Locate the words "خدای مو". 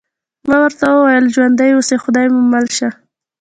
2.03-2.41